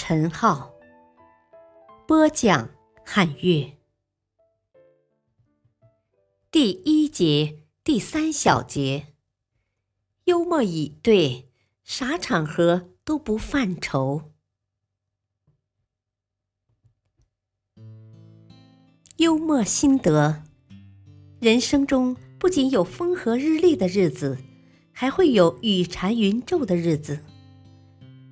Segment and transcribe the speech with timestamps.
[0.00, 0.72] 陈浩，
[2.06, 2.70] 播讲
[3.04, 3.76] 汉乐。
[6.52, 9.08] 第一节第三小节，
[10.26, 11.48] 幽默以对，
[11.82, 14.30] 啥场合都不犯愁。
[19.16, 20.44] 幽默心得：
[21.40, 24.38] 人生中不仅有风和日丽的日子。
[24.92, 27.20] 还会有雨缠云皱的日子，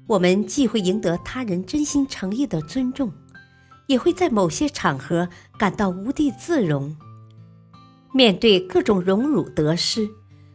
[0.06, 3.12] 我们既会赢得他人真心诚意的尊重，
[3.86, 6.97] 也会在某些场合感到无地自容。
[8.12, 10.08] 面对各种荣辱得失，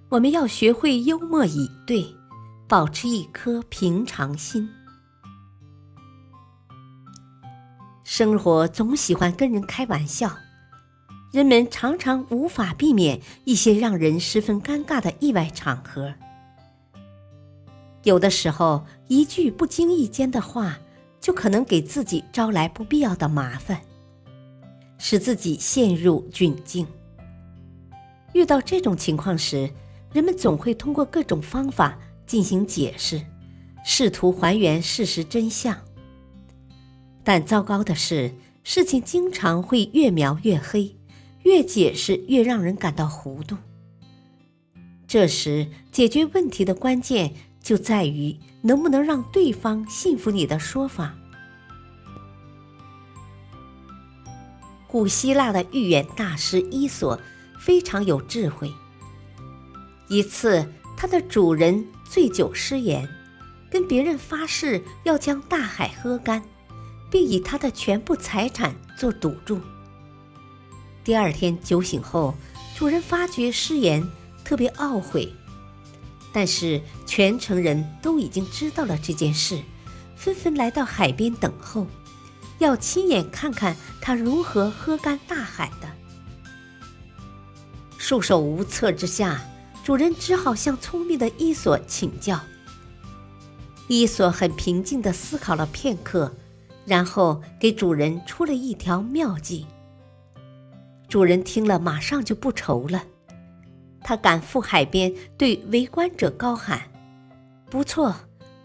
[0.09, 2.06] 我们要学会幽默以对，
[2.67, 4.70] 保持一颗平常心。
[8.04, 10.36] 生活总喜欢跟人开玩笑。
[11.31, 16.14] 人们常常无法避免一些让人十分尴尬的意外场合，
[18.04, 20.80] 有的时候一句不经意间的话，
[21.20, 23.82] 就可能给自己招来不必要的麻烦，
[24.98, 26.88] 使自己陷入窘境。
[28.34, 29.70] 遇到这种情况时，
[30.14, 33.22] 人们总会通过各种方法进行解释，
[33.84, 35.78] 试图还原事实真相。
[37.24, 40.96] 但糟糕的是，事情经常会越描越黑。
[41.44, 43.58] 越解释越让人感到糊涂。
[45.08, 51.14] 这时，解决问题的关键就在于能不能让对方信服你的说法。
[54.88, 57.20] 古希腊的预言大师伊索
[57.60, 58.72] 非常有智慧。
[60.10, 60.67] 一次，
[60.98, 63.08] 他的主人醉酒失言，
[63.70, 66.43] 跟别人发誓要将大海喝干，
[67.10, 69.61] 并以他的全部财产做赌注。
[71.04, 72.36] 第二天酒醒后，
[72.76, 74.05] 主人发觉失言，
[74.43, 75.33] 特别懊悔。
[76.33, 79.61] 但是全城人都已经知道了这件事，
[80.15, 81.87] 纷纷来到海边等候，
[82.59, 85.89] 要亲眼看看他如何喝干大海的。
[87.97, 89.42] 束手无策之下，
[89.83, 92.39] 主人只好向聪明的伊索请教。
[93.87, 96.33] 伊索很平静地思考了片刻，
[96.86, 99.67] 然后给主人出了一条妙计。
[101.09, 103.03] 主人听了，马上就不愁了。
[104.04, 106.82] 他赶赴海边，对围观者高喊
[107.70, 108.16] ：“不错，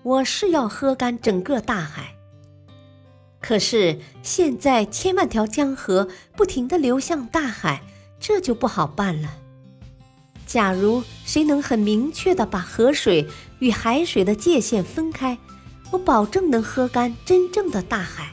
[0.03, 2.15] 我是要喝干整个大海。
[3.41, 7.83] 可是现在千万条江河不停地流向大海，
[8.19, 9.31] 这就不好办了。
[10.47, 15.39] 假如谁能很明确地把河水与海水的界限分开，
[15.93, 18.33] 我保证能喝干真正的大海。”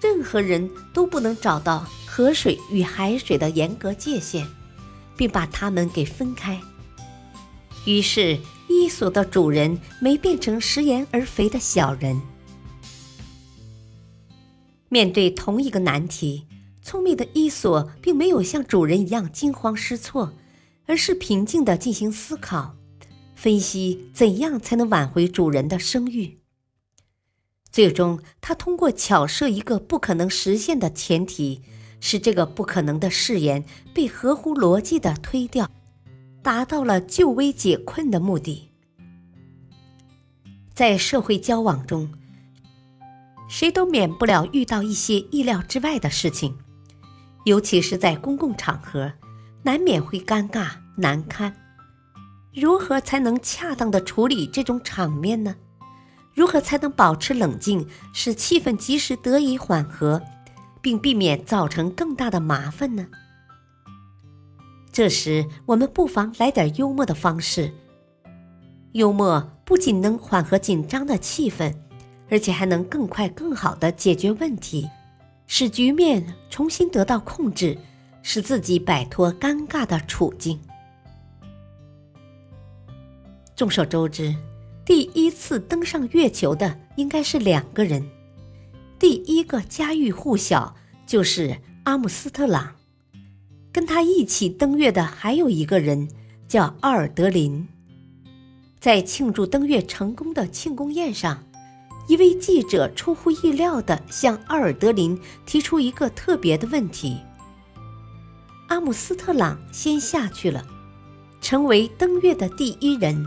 [0.00, 4.46] 任何人都不能找到河水与海水的严格界限，
[5.18, 6.58] 并把它们给分开。
[7.84, 12.22] 于是，伊索的主人没变成食言而肥的小人。
[14.88, 16.46] 面对同一个难题，
[16.82, 20.32] 聪明的伊索并没有像主人一样惊慌失措，
[20.86, 22.76] 而是平静地进行思考，
[23.34, 26.38] 分析怎样才能挽回主人的声誉。
[27.70, 31.60] 最终，他通过巧设一个不可能实现的前提，
[32.00, 33.64] 使这个不可能的誓言
[33.94, 35.70] 被合乎逻辑的推掉，
[36.42, 38.70] 达到了救危解困的目的。
[40.74, 42.08] 在社会交往中，
[43.48, 46.56] 谁都免不了遇到一些意料之外的事情，
[47.44, 49.12] 尤其是在公共场合，
[49.62, 51.54] 难免会尴尬难堪。
[52.54, 55.56] 如何才能恰当的处理这种场面呢？
[56.34, 60.22] 如何才能保持冷静，使气氛及时得以缓和，
[60.80, 63.06] 并避免造成更大的麻烦呢？
[64.92, 67.72] 这时，我们不妨来点幽默的方式。
[68.92, 71.74] 幽默不仅能缓和紧张的气氛，
[72.30, 74.88] 而且还能更快、更好的解决问题，
[75.46, 77.78] 使局面重新得到控制，
[78.22, 80.58] 使自己摆脱尴尬的处境。
[83.54, 84.34] 众所周知。
[84.84, 88.02] 第一次登上月球的应该是两个人，
[88.98, 90.74] 第一个家喻户晓
[91.06, 92.74] 就是阿姆斯特朗，
[93.70, 96.08] 跟他一起登月的还有一个人
[96.48, 97.68] 叫奥尔德林。
[98.80, 101.44] 在庆祝登月成功的庆功宴上，
[102.08, 105.16] 一位记者出乎意料地向奥尔德林
[105.46, 107.18] 提出一个特别的问题：
[108.66, 110.66] 阿姆斯特朗先下去了，
[111.40, 113.24] 成为登月的第一人，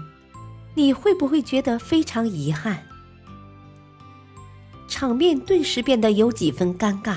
[0.76, 2.84] 你会不会觉得非常遗憾？
[5.02, 7.16] 场面顿时变得有几分尴尬，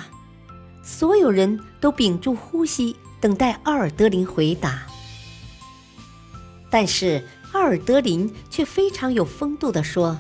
[0.82, 4.86] 所有人都屏住呼吸，等待奥尔德林回答。
[6.70, 7.22] 但是
[7.52, 10.18] 奥尔德林却非常有风度地说。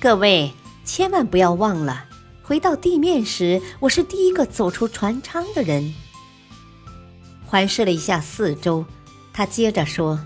[0.00, 0.52] 各位
[0.84, 2.06] 千万不要忘了，
[2.42, 5.94] 回到地面时，我是第一个走出船舱的人。
[7.44, 8.84] 环视了一下四周，
[9.32, 10.18] 他接着说：“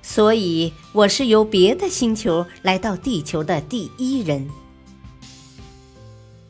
[0.00, 4.48] 所以我是由别的星球来到地球的第一人。”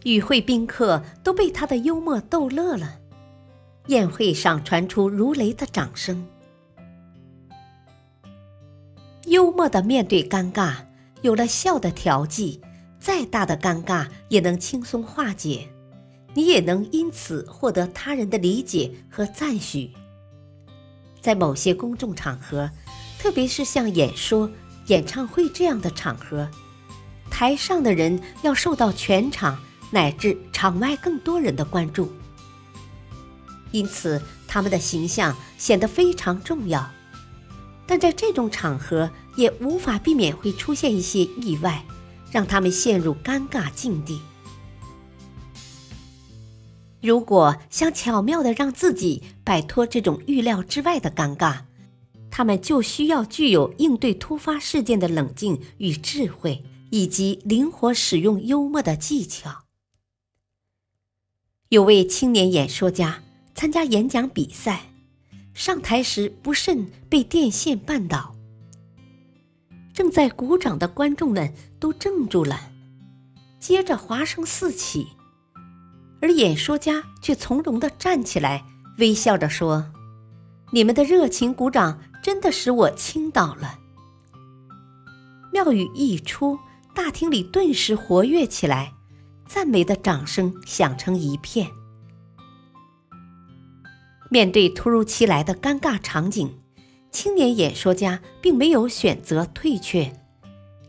[0.05, 2.99] 与会宾客都被他的幽默逗乐了，
[3.87, 6.27] 宴会上传出如雷的掌声。
[9.27, 10.75] 幽默的面对尴尬。
[11.23, 12.63] 有了笑的调剂，
[12.99, 15.69] 再大的尴尬也能轻松化解，
[16.33, 19.91] 你也能因此获得他人的理解和赞许。
[21.21, 22.71] 在某些公众场合，
[23.19, 24.51] 特别是像演说、
[24.87, 26.51] 演唱会这样的场合，
[27.31, 29.59] 台上的人要受到全场
[29.91, 32.11] 乃至场外更多人的关注，
[33.73, 36.89] 因此他们的形象显得非常重要。
[37.87, 41.85] 但在这种场合，也无法避免会出现一些意外，
[42.31, 44.21] 让他们陷入尴尬境地。
[47.03, 51.63] 如果想巧妙的让自己摆脱这种预料之外的尴尬，
[52.31, 59.65] 他们就需要具有应对突发事件的冷静与智慧，以及灵活使用幽默的技巧。
[61.71, 63.23] 有位青年演说家
[63.55, 64.83] 参加演讲比赛。
[65.55, 68.35] 上台时不慎被电线绊倒，
[69.93, 72.73] 正在鼓掌的观众们都怔住了，
[73.61, 75.07] 接着哗声四起，
[76.21, 78.65] 而演说家却从容地站起来，
[78.99, 79.93] 微笑着说
[80.73, 83.79] ：“你们的热情鼓掌真的使我倾倒了。”
[85.53, 86.59] 妙语一出，
[86.95, 88.95] 大厅里顿时活跃起来，
[89.53, 91.67] 赞美的掌声响成一片。
[94.31, 96.57] 面对突如其来的尴尬场景，
[97.11, 100.13] 青年演说家并没有选择退却，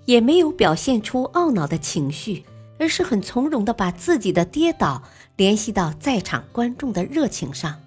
[0.05, 2.45] 也没有表现出懊恼的情绪，
[2.77, 5.01] 而是很从容地把自己的跌倒
[5.37, 7.81] 联系到在场观众的热情上。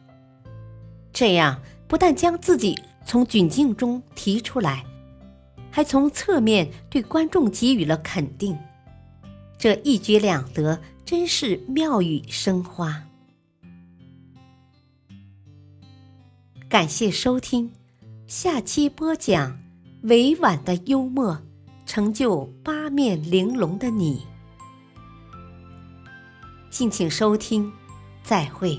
[1.12, 2.76] 这样不但将自己
[3.06, 4.84] 从窘境中提出来，
[5.70, 8.58] 还从侧面对观众给予了肯定。
[9.64, 13.02] 这一举两得，真是妙语生花。
[16.68, 17.72] 感谢收听，
[18.26, 19.58] 下期播讲
[20.02, 21.40] 委婉的幽默
[21.86, 24.26] 成就八面玲珑的你。
[26.68, 27.72] 敬请收听，
[28.22, 28.78] 再会。